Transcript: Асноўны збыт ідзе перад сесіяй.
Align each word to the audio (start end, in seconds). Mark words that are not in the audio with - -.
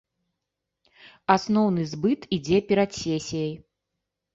Асноўны 1.35 1.81
збыт 1.95 2.21
ідзе 2.41 2.57
перад 2.73 2.89
сесіяй. 3.05 3.59